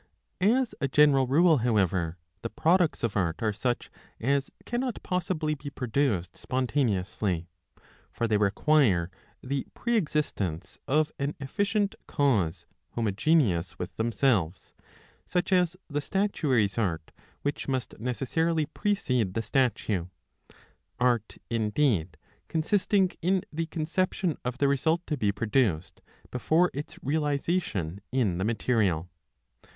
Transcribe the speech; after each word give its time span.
As 0.41 0.73
a 0.81 0.87
general 0.87 1.27
rule, 1.27 1.57
however, 1.57 2.17
the 2.41 2.49
pro 2.49 2.77
ducts 2.77 3.03
of 3.03 3.15
art 3.15 3.43
are 3.43 3.53
such 3.53 3.91
as 4.19 4.49
cannot 4.65 5.03
possibly 5.03 5.53
be 5.53 5.69
produced 5.69 6.35
spontaneously; 6.35 7.47
for 8.11 8.27
they 8.27 8.37
require 8.37 9.11
the 9.43 9.67
pre 9.75 9.95
existence 9.97 10.79
of 10.87 11.11
an 11.19 11.35
efficient 11.39 11.93
cause 12.07 12.65
homogeneous 12.93 13.77
with 13.77 13.95
themselves, 13.97 14.73
such 15.27 15.53
as 15.53 15.77
the 15.87 16.01
statuary's 16.01 16.79
art 16.79 17.11
which 17.43 17.67
must 17.67 17.99
necessarily 17.99 18.65
precede 18.65 19.35
the 19.35 19.43
statue; 19.43 20.07
art 20.99 21.37
indeed 21.51 22.17
consisting 22.47 23.11
in 23.21 23.43
the 23.53 23.67
conception 23.67 24.35
of 24.43 24.57
the 24.57 24.67
result 24.67 25.05
to 25.05 25.15
be 25.15 25.31
produced 25.31 26.01
before 26.31 26.71
its 26.73 26.97
realisation 27.03 28.01
in 28.11 28.39
the 28.39 28.43
material. 28.43 29.07